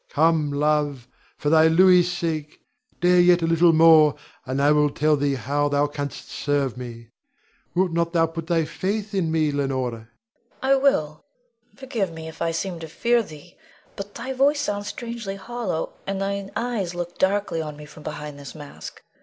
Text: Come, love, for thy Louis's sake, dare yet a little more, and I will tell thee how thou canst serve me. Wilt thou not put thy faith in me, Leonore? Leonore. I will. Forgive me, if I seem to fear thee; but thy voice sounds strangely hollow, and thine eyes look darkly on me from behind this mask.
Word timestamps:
Come, 0.09 0.49
love, 0.51 1.07
for 1.37 1.51
thy 1.51 1.67
Louis's 1.67 2.11
sake, 2.11 2.59
dare 3.01 3.19
yet 3.19 3.43
a 3.43 3.45
little 3.45 3.71
more, 3.71 4.15
and 4.47 4.59
I 4.59 4.71
will 4.71 4.89
tell 4.89 5.15
thee 5.15 5.35
how 5.35 5.69
thou 5.69 5.85
canst 5.85 6.27
serve 6.27 6.75
me. 6.75 7.09
Wilt 7.75 7.93
thou 7.93 8.03
not 8.25 8.33
put 8.33 8.47
thy 8.47 8.65
faith 8.65 9.13
in 9.13 9.31
me, 9.31 9.51
Leonore? 9.51 9.91
Leonore. 9.91 10.09
I 10.63 10.73
will. 10.73 11.23
Forgive 11.75 12.11
me, 12.11 12.27
if 12.27 12.41
I 12.41 12.49
seem 12.49 12.79
to 12.79 12.87
fear 12.87 13.21
thee; 13.21 13.55
but 13.95 14.15
thy 14.15 14.33
voice 14.33 14.61
sounds 14.61 14.87
strangely 14.87 15.35
hollow, 15.35 15.93
and 16.07 16.19
thine 16.19 16.49
eyes 16.55 16.95
look 16.95 17.19
darkly 17.19 17.61
on 17.61 17.77
me 17.77 17.85
from 17.85 18.01
behind 18.01 18.39
this 18.39 18.55
mask. 18.55 19.03